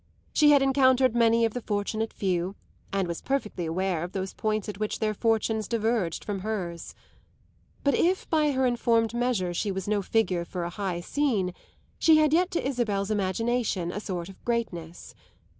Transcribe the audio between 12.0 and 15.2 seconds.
had yet to Isabel's imagination a sort of greatness.